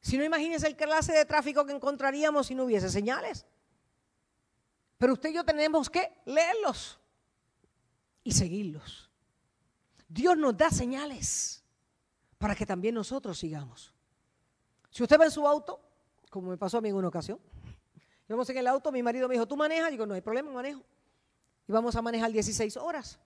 [0.00, 3.46] Si no, imagínese el clase de tráfico que encontraríamos si no hubiese señales.
[4.96, 6.98] Pero usted y yo tenemos que leerlos
[8.24, 9.10] y seguirlos.
[10.08, 11.62] Dios nos da señales
[12.38, 13.94] para que también nosotros sigamos.
[14.90, 15.80] Si usted va en su auto,
[16.30, 17.38] como me pasó a mí en una ocasión,
[18.26, 19.90] íbamos en el auto, mi marido me dijo, ¿tú manejas?
[19.90, 20.82] Digo, no hay problema, manejo.
[21.68, 23.20] Y vamos a manejar 16 horas.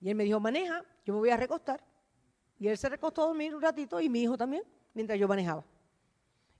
[0.00, 1.82] Y él me dijo, maneja, yo me voy a recostar.
[2.58, 5.64] Y él se recostó a dormir un ratito y mi hijo también, mientras yo manejaba.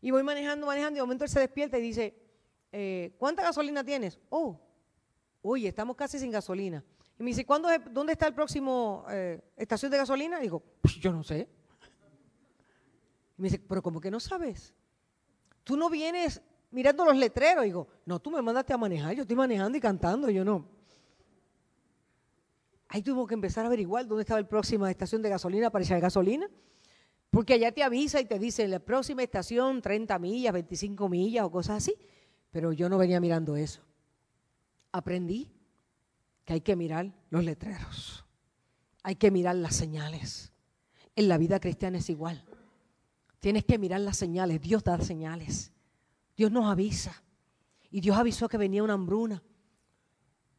[0.01, 2.15] Y voy manejando, manejando, y de momento él se despierta y dice,
[2.71, 4.21] eh, ¿cuánta gasolina tienes?
[4.29, 4.61] Oh,
[5.43, 6.85] oye, estamos casi sin gasolina.
[7.19, 10.39] Y me dice, ¿cuándo ¿dónde está el próximo eh, estación de gasolina?
[10.39, 11.49] Y digo, pues yo no sé.
[13.37, 14.73] Y me dice, pero ¿cómo que no sabes?
[15.65, 17.65] Tú no vienes mirando los letreros.
[17.65, 20.76] Y digo, no, tú me mandaste a manejar, yo estoy manejando y cantando, yo no.
[22.89, 26.01] Ahí tuvimos que empezar a averiguar dónde estaba la próxima estación de gasolina para echar
[26.01, 26.49] gasolina.
[27.31, 31.51] Porque allá te avisa y te dice, la próxima estación, 30 millas, 25 millas o
[31.51, 31.95] cosas así.
[32.51, 33.83] Pero yo no venía mirando eso.
[34.93, 35.51] Aprendí
[36.45, 38.25] que hay que mirar los letreros.
[39.03, 40.53] Hay que mirar las señales.
[41.15, 42.45] En la vida cristiana es igual.
[43.41, 44.61] Tienes que mirar las señales.
[44.61, 45.73] Dios da señales.
[46.37, 47.23] Dios nos avisa.
[47.91, 49.43] Y Dios avisó que venía una hambruna.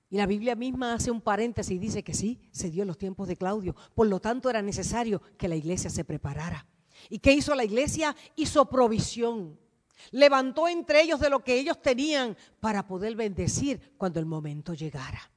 [0.09, 2.97] Y la Biblia misma hace un paréntesis y dice que sí, se dio en los
[2.97, 3.75] tiempos de Claudio.
[3.93, 6.65] Por lo tanto, era necesario que la iglesia se preparara.
[7.09, 8.15] ¿Y qué hizo la iglesia?
[8.35, 9.59] Hizo provisión.
[10.11, 15.31] Levantó entre ellos de lo que ellos tenían para poder bendecir cuando el momento llegara.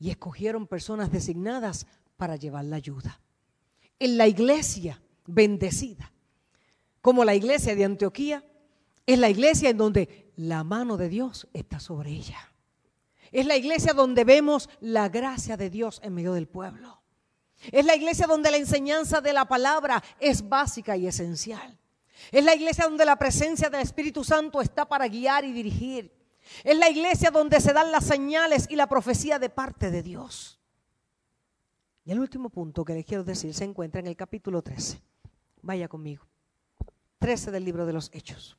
[0.00, 1.86] Y escogieron personas designadas
[2.16, 3.20] para llevar la ayuda.
[3.98, 6.12] En la iglesia bendecida,
[7.00, 8.44] como la iglesia de Antioquía,
[9.06, 12.38] es la iglesia en donde la mano de Dios está sobre ella.
[13.32, 17.02] Es la iglesia donde vemos la gracia de Dios en medio del pueblo.
[17.72, 21.78] Es la iglesia donde la enseñanza de la palabra es básica y esencial.
[22.30, 26.12] Es la iglesia donde la presencia del Espíritu Santo está para guiar y dirigir.
[26.64, 30.58] Es la iglesia donde se dan las señales y la profecía de parte de Dios.
[32.04, 35.00] Y el último punto que les quiero decir se encuentra en el capítulo 13.
[35.62, 36.26] Vaya conmigo.
[37.18, 38.56] 13 del libro de los Hechos.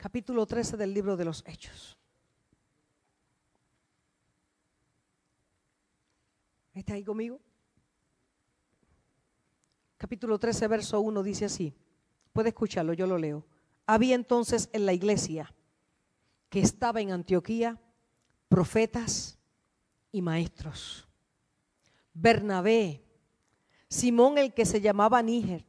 [0.00, 1.98] Capítulo 13 del libro de los Hechos.
[6.72, 7.38] ¿Está ahí conmigo?
[9.98, 11.74] Capítulo 13, verso 1 dice así.
[12.32, 13.46] Puede escucharlo, yo lo leo.
[13.86, 15.52] Había entonces en la iglesia
[16.48, 17.78] que estaba en Antioquía
[18.48, 19.38] profetas
[20.10, 21.06] y maestros.
[22.14, 23.04] Bernabé,
[23.88, 25.66] Simón el que se llamaba Níger,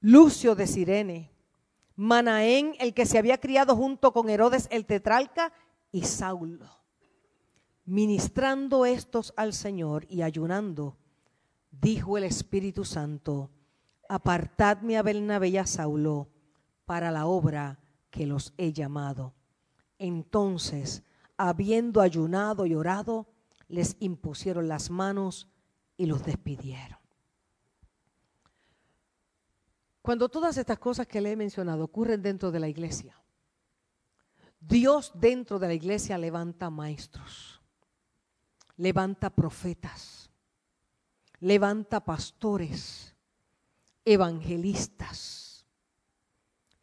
[0.00, 1.30] Lucio de Sirene,
[2.00, 5.52] Manaén, el que se había criado junto con Herodes el tetralca,
[5.92, 6.66] y Saulo.
[7.84, 10.96] Ministrando estos al Señor y ayunando,
[11.70, 13.50] dijo el Espíritu Santo,
[14.08, 16.30] apartadme a Bernabé y a Saulo
[16.86, 19.34] para la obra que los he llamado.
[19.98, 21.02] Entonces,
[21.36, 23.26] habiendo ayunado y orado,
[23.68, 25.48] les impusieron las manos
[25.98, 26.99] y los despidieron.
[30.02, 33.20] Cuando todas estas cosas que le he mencionado ocurren dentro de la iglesia,
[34.60, 37.60] Dios dentro de la iglesia levanta maestros,
[38.76, 40.30] levanta profetas,
[41.40, 43.14] levanta pastores,
[44.04, 45.64] evangelistas,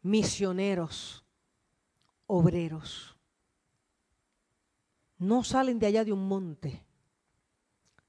[0.02, 1.24] misioneros,
[2.26, 3.16] obreros.
[5.18, 6.84] No salen de allá de un monte,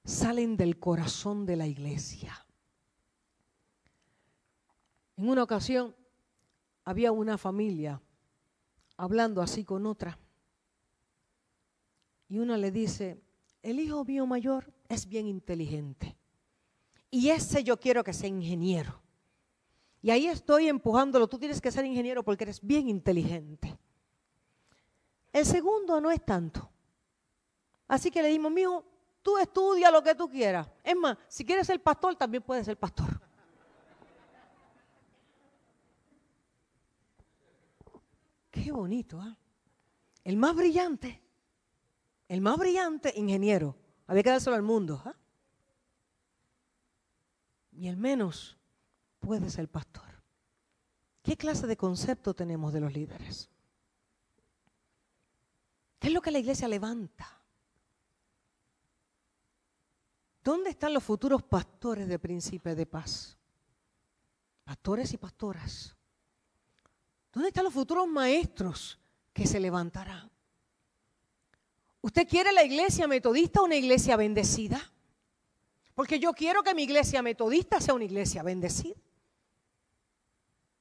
[0.03, 2.45] salen del corazón de la iglesia.
[5.19, 5.93] En una ocasión
[6.85, 8.01] había una familia
[8.95, 10.17] hablando así con otra.
[12.29, 13.21] Y una le dice,
[13.61, 16.15] el hijo mío mayor es bien inteligente.
[17.11, 19.01] Y ese yo quiero que sea ingeniero.
[20.01, 23.77] Y ahí estoy empujándolo, tú tienes que ser ingeniero porque eres bien inteligente.
[25.33, 26.69] El segundo no es tanto.
[27.89, 28.85] Así que le dimos, mijo,
[29.21, 30.71] tú estudia lo que tú quieras.
[30.81, 33.18] Es más, si quieres ser pastor, también puedes ser pastor.
[38.69, 39.35] Qué bonito, ¿ah?
[40.23, 41.19] El más brillante,
[42.27, 43.75] el más brillante ingeniero.
[44.05, 45.01] Había que dárselo al mundo.
[45.05, 45.15] ¿ah?
[47.71, 48.59] Y el menos
[49.19, 50.21] puede ser pastor.
[51.23, 53.49] ¿Qué clase de concepto tenemos de los líderes?
[55.97, 57.41] ¿Qué es lo que la iglesia levanta?
[60.43, 63.35] ¿Dónde están los futuros pastores de Príncipe de Paz?
[64.63, 65.98] Pastores y pastoras.
[67.31, 68.99] ¿Dónde están los futuros maestros
[69.33, 70.29] que se levantarán?
[72.01, 74.91] ¿Usted quiere la iglesia metodista una iglesia bendecida?
[75.93, 78.95] Porque yo quiero que mi iglesia metodista sea una iglesia bendecida.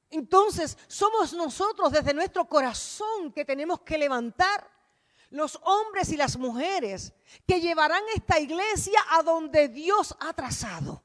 [0.09, 4.67] Entonces, somos nosotros desde nuestro corazón que tenemos que levantar
[5.29, 7.13] los hombres y las mujeres
[7.45, 11.03] que llevarán esta iglesia a donde Dios ha trazado.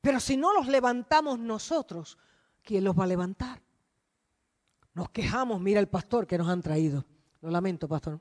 [0.00, 2.18] Pero si no los levantamos nosotros,
[2.64, 3.62] ¿quién los va a levantar?
[4.94, 7.04] Nos quejamos, mira el pastor que nos han traído.
[7.40, 8.20] Lo lamento, pastor.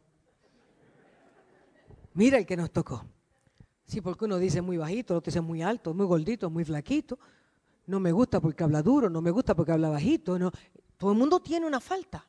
[2.14, 3.06] Mira el que nos tocó.
[3.86, 7.18] Sí, porque uno dice muy bajito, otro dice muy alto, muy gordito, muy flaquito.
[7.86, 10.38] No me gusta porque habla duro, no me gusta porque habla bajito.
[10.40, 10.52] No.
[10.98, 12.26] Todo el mundo tiene una falta.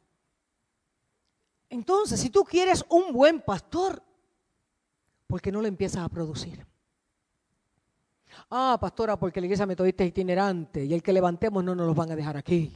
[1.69, 4.03] Entonces, si tú quieres un buen pastor,
[5.27, 6.67] ¿por qué no lo empiezas a producir?
[8.51, 11.95] Ah, pastora, porque la iglesia metodista es itinerante y el que levantemos no nos lo
[11.95, 12.73] van a dejar aquí.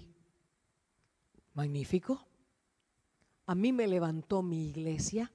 [1.55, 2.21] Magnífico.
[3.47, 5.33] A mí me levantó mi iglesia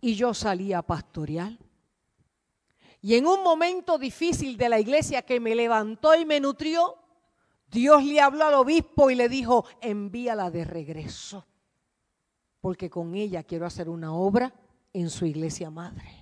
[0.00, 0.84] y yo salí a.
[3.02, 6.96] Y en un momento difícil de la iglesia que me levantó y me nutrió,
[7.70, 11.46] Dios le habló al obispo y le dijo, envíala de regreso,
[12.60, 14.52] porque con ella quiero hacer una obra
[14.92, 16.19] en su iglesia madre.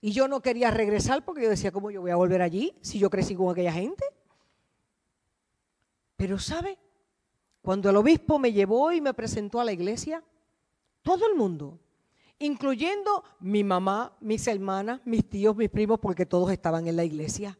[0.00, 2.98] Y yo no quería regresar porque yo decía, ¿cómo yo voy a volver allí si
[2.98, 4.04] yo crecí con aquella gente?
[6.16, 6.78] Pero ¿sabe?
[7.62, 10.22] Cuando el obispo me llevó y me presentó a la iglesia,
[11.02, 11.80] todo el mundo,
[12.38, 17.58] incluyendo mi mamá, mis hermanas, mis tíos, mis primos, porque todos estaban en la iglesia.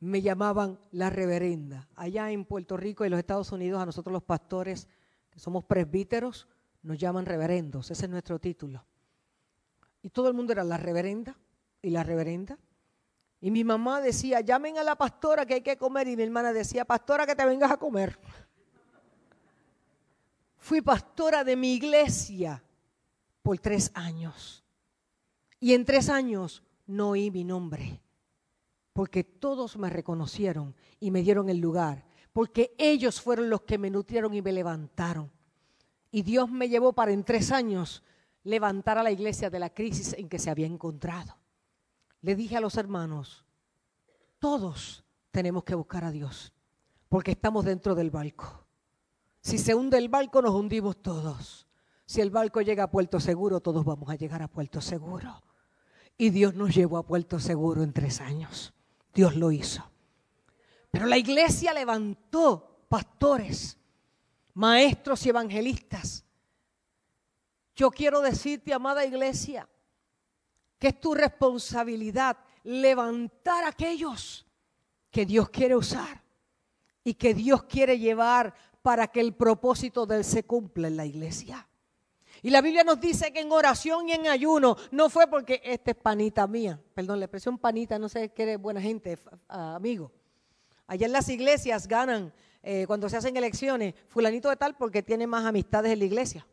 [0.00, 1.88] Me llamaban la reverenda.
[1.94, 4.88] Allá en Puerto Rico y los Estados Unidos, a nosotros los pastores,
[5.30, 6.48] que somos presbíteros,
[6.82, 7.90] nos llaman reverendos.
[7.90, 8.84] Ese es nuestro título.
[10.02, 11.38] Y todo el mundo era la reverenda
[11.80, 12.58] y la reverenda.
[13.40, 16.08] Y mi mamá decía, llamen a la pastora que hay que comer.
[16.08, 18.18] Y mi hermana decía, pastora que te vengas a comer.
[20.58, 22.62] Fui pastora de mi iglesia
[23.42, 24.64] por tres años.
[25.58, 28.00] Y en tres años no oí mi nombre,
[28.92, 33.90] porque todos me reconocieron y me dieron el lugar, porque ellos fueron los que me
[33.90, 35.30] nutrieron y me levantaron.
[36.10, 38.02] Y Dios me llevó para en tres años
[38.44, 41.36] levantar a la iglesia de la crisis en que se había encontrado.
[42.20, 43.44] Le dije a los hermanos,
[44.38, 46.52] todos tenemos que buscar a Dios,
[47.08, 48.66] porque estamos dentro del barco.
[49.40, 51.66] Si se hunde el barco, nos hundimos todos.
[52.06, 55.42] Si el barco llega a puerto seguro, todos vamos a llegar a puerto seguro.
[56.16, 58.72] Y Dios nos llevó a puerto seguro en tres años.
[59.14, 59.90] Dios lo hizo.
[60.90, 63.78] Pero la iglesia levantó pastores,
[64.54, 66.24] maestros y evangelistas.
[67.82, 69.68] Yo quiero decirte, amada iglesia,
[70.78, 74.46] que es tu responsabilidad levantar a aquellos
[75.10, 76.22] que Dios quiere usar
[77.02, 81.06] y que Dios quiere llevar para que el propósito de Él se cumpla en la
[81.06, 81.66] iglesia.
[82.40, 85.90] Y la Biblia nos dice que en oración y en ayuno no fue porque esta
[85.90, 89.18] es panita mía, perdón, la expresión panita, no sé qué buena gente,
[89.48, 90.12] amigo.
[90.86, 95.26] Allá en las iglesias ganan, eh, cuando se hacen elecciones, fulanito de tal porque tiene
[95.26, 96.46] más amistades en la iglesia.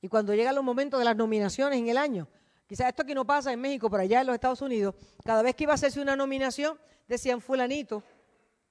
[0.00, 2.28] Y cuando llegan los momentos de las nominaciones en el año,
[2.66, 5.54] quizás esto aquí no pasa en México, pero allá en los Estados Unidos, cada vez
[5.54, 8.02] que iba a hacerse una nominación, decían fulanito,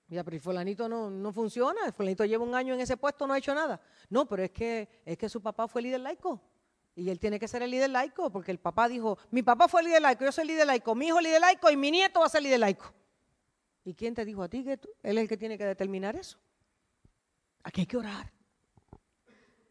[0.10, 3.28] Mira, pero el fulanito no, no funciona, el fulanito lleva un año en ese puesto,
[3.28, 3.82] no ha hecho nada.
[4.10, 6.42] No, pero es que, es que su papá fue líder laico.
[6.96, 9.84] Y él tiene que ser el líder laico, porque el papá dijo, mi papá fue
[9.84, 12.30] líder laico, yo soy líder laico, mi hijo líder laico y mi nieto va a
[12.30, 12.94] ser líder laico.
[13.84, 14.90] ¿Y quién te dijo a ti que tú?
[15.04, 16.38] Él es el que tiene que determinar eso.
[17.64, 18.32] Aquí hay que orar.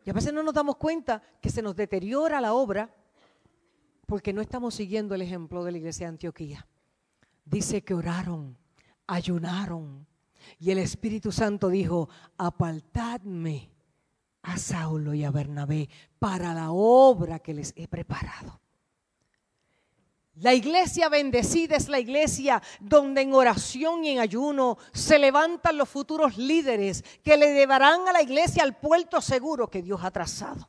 [0.07, 2.95] Y a veces no nos damos cuenta que se nos deteriora la obra
[4.07, 6.65] porque no estamos siguiendo el ejemplo de la iglesia de Antioquía.
[7.45, 8.57] Dice que oraron,
[9.09, 10.07] ayunaron,
[10.61, 13.73] y el Espíritu Santo dijo, apartadme
[14.43, 15.89] a Saulo y a Bernabé
[16.21, 18.61] para la obra que les he preparado.
[20.37, 25.89] La iglesia bendecida es la iglesia donde en oración y en ayuno se levantan los
[25.89, 30.69] futuros líderes que le llevarán a la iglesia al puerto seguro que Dios ha trazado.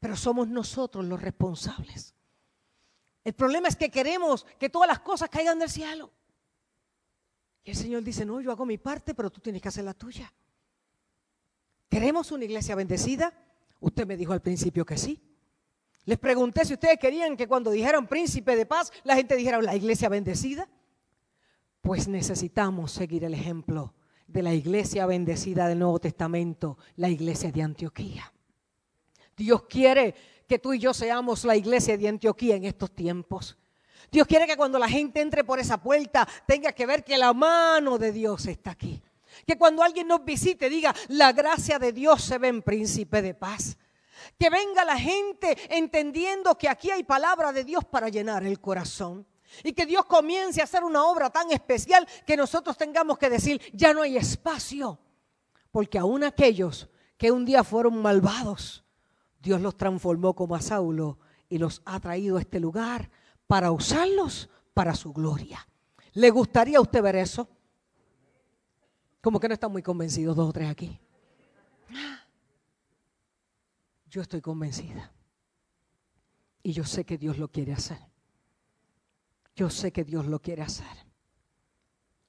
[0.00, 2.14] Pero somos nosotros los responsables.
[3.22, 6.10] El problema es que queremos que todas las cosas caigan del cielo.
[7.62, 9.94] Y el Señor dice, no, yo hago mi parte, pero tú tienes que hacer la
[9.94, 10.32] tuya.
[11.88, 13.32] ¿Queremos una iglesia bendecida?
[13.78, 15.31] Usted me dijo al principio que sí.
[16.04, 19.76] Les pregunté si ustedes querían que cuando dijeran príncipe de paz, la gente dijera la
[19.76, 20.68] iglesia bendecida.
[21.80, 23.94] Pues necesitamos seguir el ejemplo
[24.26, 28.32] de la iglesia bendecida del Nuevo Testamento, la iglesia de Antioquía.
[29.36, 30.14] Dios quiere
[30.48, 33.56] que tú y yo seamos la iglesia de Antioquía en estos tiempos.
[34.10, 37.32] Dios quiere que cuando la gente entre por esa puerta tenga que ver que la
[37.32, 39.02] mano de Dios está aquí.
[39.46, 43.34] Que cuando alguien nos visite diga, la gracia de Dios se ve en príncipe de
[43.34, 43.78] paz.
[44.38, 49.26] Que venga la gente entendiendo que aquí hay palabra de Dios para llenar el corazón.
[49.62, 53.60] Y que Dios comience a hacer una obra tan especial que nosotros tengamos que decir,
[53.72, 54.98] ya no hay espacio.
[55.70, 58.84] Porque aún aquellos que un día fueron malvados,
[59.40, 61.18] Dios los transformó como a Saulo
[61.48, 63.10] y los ha traído a este lugar
[63.46, 65.66] para usarlos para su gloria.
[66.14, 67.48] ¿Le gustaría a usted ver eso?
[69.20, 70.98] Como que no están muy convencidos dos o tres aquí.
[74.12, 75.10] Yo estoy convencida.
[76.62, 77.96] Y yo sé que Dios lo quiere hacer.
[79.56, 81.06] Yo sé que Dios lo quiere hacer.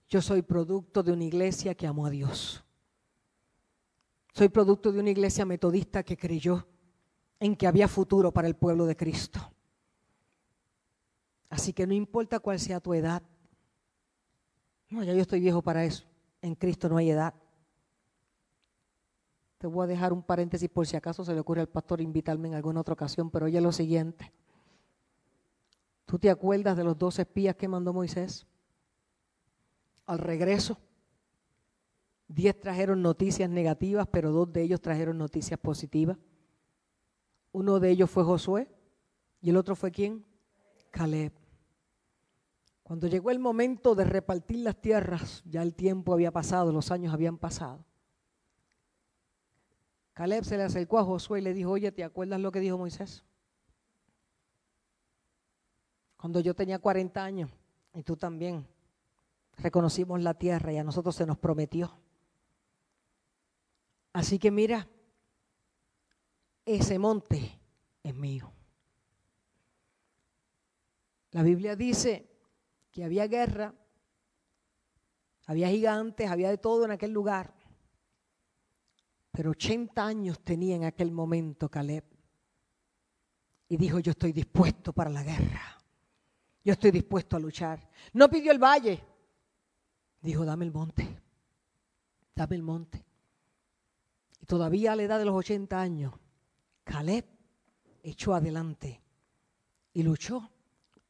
[0.08, 2.64] Yo soy producto de una iglesia que amó a Dios.
[4.32, 6.66] Soy producto de una iglesia metodista que creyó
[7.38, 9.54] en que había futuro para el pueblo de Cristo.
[11.50, 13.22] Así que no importa cuál sea tu edad.
[14.88, 16.06] No, ya yo estoy viejo para eso.
[16.42, 17.34] En Cristo no hay edad.
[19.64, 22.50] Te voy a dejar un paréntesis por si acaso se le ocurre al pastor invitarme
[22.50, 24.34] en alguna otra ocasión, pero oye lo siguiente.
[26.06, 28.46] ¿Tú te acuerdas de los dos espías que mandó Moisés?
[30.06, 30.78] Al regreso,
[32.28, 36.18] diez trajeron noticias negativas, pero dos de ellos trajeron noticias positivas.
[37.54, 38.68] Uno de ellos fue Josué
[39.40, 40.26] y el otro fue quién?
[40.92, 41.32] Caleb.
[42.84, 47.14] Cuando llegó el momento de repartir las tierras, ya el tiempo había pasado, los años
[47.14, 47.86] habían pasado.
[50.14, 52.78] Caleb se le acercó a Josué y le dijo, oye, ¿te acuerdas lo que dijo
[52.78, 53.24] Moisés?
[56.18, 57.50] Cuando yo tenía 40 años,
[57.94, 58.68] y tú también,
[59.58, 61.98] reconocimos la tierra y a nosotros se nos prometió.
[64.14, 64.88] Así que mira,
[66.66, 67.60] ese monte
[68.04, 68.52] es mío.
[71.32, 72.30] La Biblia dice
[72.92, 73.74] que había guerra,
[75.48, 77.54] había gigantes, había de todo en aquel lugar.
[79.34, 82.04] Pero 80 años tenía en aquel momento Caleb.
[83.68, 85.80] Y dijo, yo estoy dispuesto para la guerra.
[86.64, 87.90] Yo estoy dispuesto a luchar.
[88.14, 89.04] No pidió el valle.
[90.22, 91.20] Dijo, dame el monte.
[92.36, 93.04] Dame el monte.
[94.40, 96.14] Y todavía a la edad de los 80 años,
[96.84, 97.26] Caleb
[98.04, 99.02] echó adelante
[99.94, 100.52] y luchó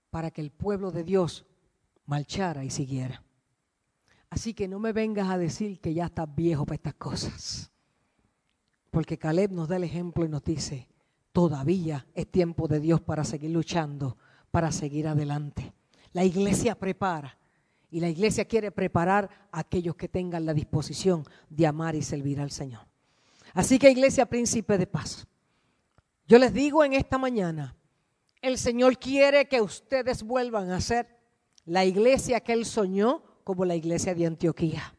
[0.10, 1.46] para que el pueblo de Dios
[2.06, 3.22] marchara y siguiera.
[4.30, 7.73] Así que no me vengas a decir que ya estás viejo para estas cosas.
[8.94, 10.88] Porque Caleb nos da el ejemplo y nos dice,
[11.32, 14.18] todavía es tiempo de Dios para seguir luchando,
[14.52, 15.74] para seguir adelante.
[16.12, 17.36] La iglesia prepara
[17.90, 22.40] y la iglesia quiere preparar a aquellos que tengan la disposición de amar y servir
[22.40, 22.86] al Señor.
[23.56, 25.26] Así que iglesia príncipe de paz,
[26.28, 27.76] yo les digo en esta mañana,
[28.44, 31.08] el Señor quiere que ustedes vuelvan a ser
[31.66, 34.96] la iglesia que Él soñó como la iglesia de Antioquía.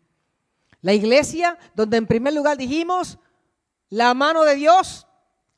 [0.81, 3.21] La iglesia donde en primer lugar dijimos,
[3.95, 5.07] la mano de Dios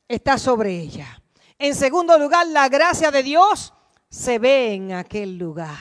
[0.07, 1.23] está sobre ella.
[1.57, 3.73] En segundo lugar, la gracia de Dios
[4.09, 5.75] se ve en aquel lugar.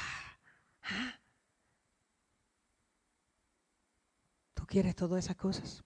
[4.54, 5.84] ¿Tú quieres todas esas cosas?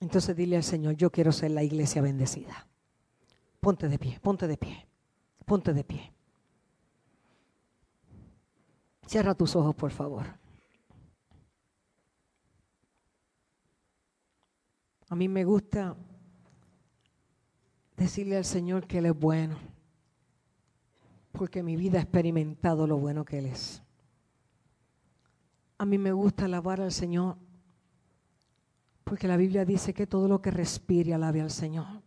[0.00, 2.66] Entonces dile al Señor, yo quiero ser la iglesia bendecida.
[3.60, 4.86] Ponte de pie, ponte de pie,
[5.44, 6.14] ponte de pie.
[9.06, 10.43] Cierra tus ojos, por favor.
[15.08, 15.96] A mí me gusta
[17.96, 19.56] decirle al Señor que Él es bueno,
[21.32, 23.82] porque mi vida ha experimentado lo bueno que Él es.
[25.78, 27.36] A mí me gusta alabar al Señor
[29.04, 32.02] porque la Biblia dice que todo lo que respire alabe al Señor.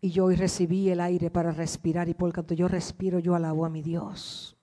[0.00, 3.64] Y yo hoy recibí el aire para respirar y por cuanto yo respiro, yo alabo
[3.64, 4.56] a mi Dios.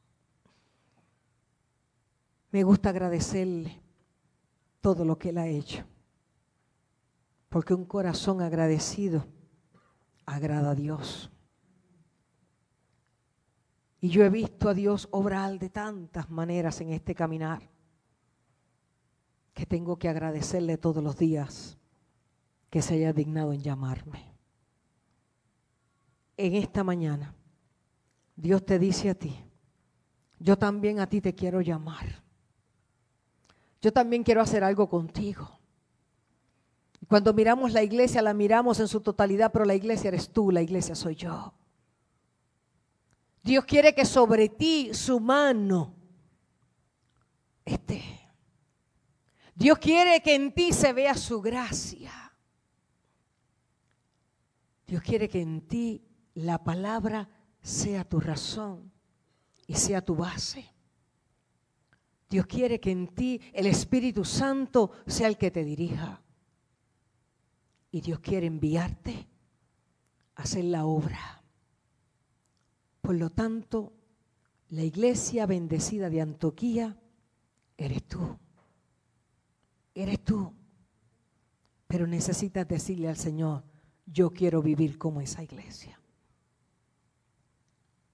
[2.51, 3.81] Me gusta agradecerle
[4.81, 5.85] todo lo que Él ha hecho.
[7.51, 9.27] Porque un corazón agradecido
[10.25, 11.29] agrada a Dios.
[13.99, 17.69] Y yo he visto a Dios obrar de tantas maneras en este caminar
[19.53, 21.77] que tengo que agradecerle todos los días
[22.69, 24.33] que se haya dignado en llamarme.
[26.37, 27.35] En esta mañana,
[28.33, 29.35] Dios te dice a ti,
[30.39, 32.23] yo también a ti te quiero llamar.
[33.81, 35.60] Yo también quiero hacer algo contigo.
[37.11, 40.61] Cuando miramos la iglesia, la miramos en su totalidad, pero la iglesia eres tú, la
[40.61, 41.53] iglesia soy yo.
[43.43, 45.93] Dios quiere que sobre ti su mano
[47.65, 48.01] esté.
[49.53, 52.13] Dios quiere que en ti se vea su gracia.
[54.87, 56.01] Dios quiere que en ti
[56.35, 57.27] la palabra
[57.61, 58.89] sea tu razón
[59.67, 60.65] y sea tu base.
[62.29, 66.21] Dios quiere que en ti el Espíritu Santo sea el que te dirija.
[67.91, 69.27] Y Dios quiere enviarte
[70.35, 71.43] a hacer la obra.
[73.01, 73.93] Por lo tanto,
[74.69, 76.97] la iglesia bendecida de Antioquía
[77.77, 78.37] eres tú.
[79.93, 80.53] Eres tú.
[81.87, 83.63] Pero necesitas decirle al Señor,
[84.05, 85.99] yo quiero vivir como esa iglesia.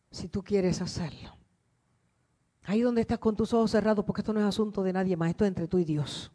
[0.09, 1.37] Si tú quieres hacerlo,
[2.67, 5.29] Ahí donde estás con tus ojos cerrados, porque esto no es asunto de nadie más,
[5.29, 6.33] esto es entre tú y Dios.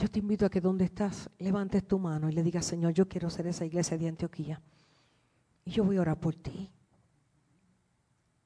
[0.00, 3.06] Yo te invito a que donde estás levantes tu mano y le digas, Señor, yo
[3.06, 4.58] quiero ser esa iglesia de Antioquía.
[5.62, 6.70] Y yo voy a orar por ti.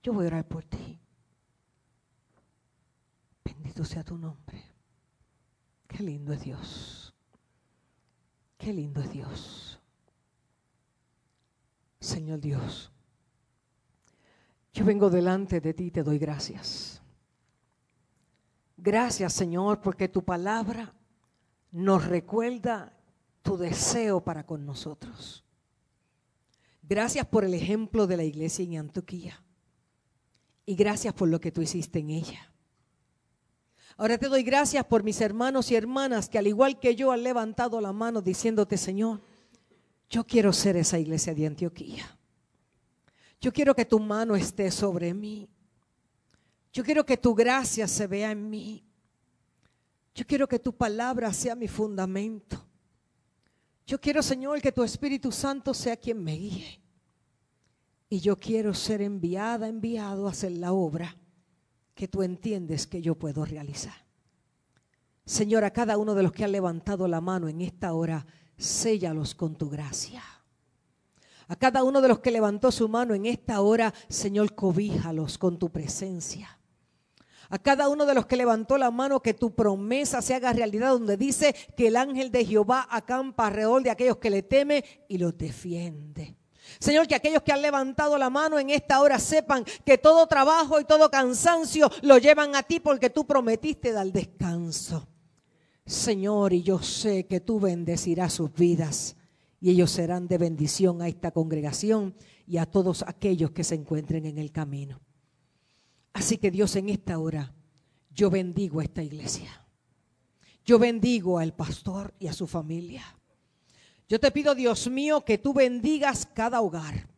[0.03, 0.99] Yo voy a orar por ti.
[3.45, 4.65] Bendito sea tu nombre.
[5.87, 7.15] Qué lindo es Dios.
[8.59, 9.79] Qué lindo es Dios.
[12.01, 12.91] Señor Dios.
[14.73, 17.01] Yo vengo delante de ti y te doy gracias.
[18.77, 20.93] Gracias Señor porque tu palabra
[21.75, 22.93] nos recuerda
[23.43, 25.45] tu deseo para con nosotros.
[26.83, 29.43] Gracias por el ejemplo de la iglesia en Antioquía.
[30.65, 32.53] Y gracias por lo que tú hiciste en ella.
[33.97, 37.25] Ahora te doy gracias por mis hermanos y hermanas que al igual que yo han
[37.25, 39.21] levantado la mano diciéndote, Señor,
[40.09, 42.17] yo quiero ser esa iglesia de Antioquía.
[43.41, 45.49] Yo quiero que tu mano esté sobre mí.
[46.73, 48.85] Yo quiero que tu gracia se vea en mí.
[50.15, 52.65] Yo quiero que tu palabra sea mi fundamento.
[53.87, 56.81] Yo quiero, Señor, que tu Espíritu Santo sea quien me guíe.
[58.09, 61.17] Y yo quiero ser enviada, enviado a hacer la obra
[61.95, 64.05] que tú entiendes que yo puedo realizar.
[65.27, 69.35] Señor, a cada uno de los que han levantado la mano en esta hora, séllalos
[69.35, 70.23] con tu gracia.
[71.49, 75.59] A cada uno de los que levantó su mano en esta hora, Señor, cobíjalos con
[75.59, 76.59] tu presencia.
[77.51, 80.91] A cada uno de los que levantó la mano, que tu promesa se haga realidad,
[80.91, 85.19] donde dice que el ángel de Jehová acampa alrededor de aquellos que le teme y
[85.19, 86.37] los defiende.
[86.79, 90.81] Señor, que aquellos que han levantado la mano en esta hora sepan que todo trabajo
[90.81, 95.07] y todo cansancio lo llevan a ti porque tú prometiste dar descanso.
[95.87, 99.17] Señor, y yo sé que tú bendecirás sus vidas
[99.61, 102.15] y ellos serán de bendición a esta congregación
[102.47, 105.01] y a todos aquellos que se encuentren en el camino.
[106.15, 107.53] Así que Dios en esta hora,
[108.11, 109.65] yo bendigo a esta iglesia.
[110.65, 113.05] Yo bendigo al pastor y a su familia.
[114.09, 117.09] Yo te pido, Dios mío, que tú bendigas cada hogar,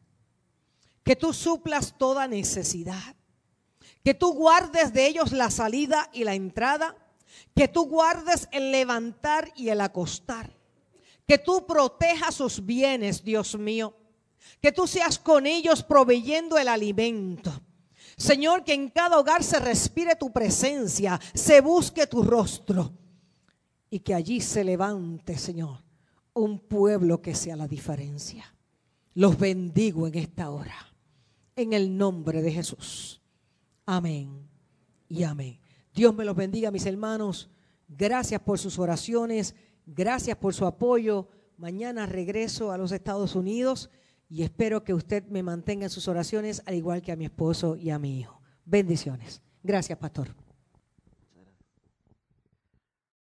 [1.05, 3.15] que tú suplas toda necesidad,
[4.03, 6.97] que tú guardes de ellos la salida y la entrada,
[7.55, 10.57] que tú guardes el levantar y el acostar,
[11.27, 13.95] que tú protejas sus bienes, Dios mío.
[14.61, 17.53] Que tú seas con ellos proveyendo el alimento.
[18.17, 22.93] Señor, que en cada hogar se respire tu presencia, se busque tu rostro
[23.91, 25.85] y que allí se levante, Señor,
[26.33, 28.55] un pueblo que sea la diferencia.
[29.15, 30.95] Los bendigo en esta hora,
[31.57, 33.21] en el nombre de Jesús.
[33.85, 34.49] Amén
[35.09, 35.59] y amén.
[35.95, 37.51] Dios me los bendiga, mis hermanos.
[37.87, 39.55] Gracias por sus oraciones.
[39.85, 41.29] Gracias por su apoyo.
[41.59, 43.91] Mañana regreso a los Estados Unidos
[44.29, 47.77] y espero que usted me mantenga en sus oraciones al igual que a mi esposo
[47.77, 48.41] y a mi hijo.
[48.65, 49.43] Bendiciones.
[49.63, 50.46] Gracias, pastor.